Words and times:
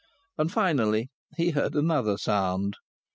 And, 0.35 0.51
finally, 0.51 1.11
he 1.37 1.51
heard 1.51 1.75
another 1.75 2.17
sound. 2.17 2.73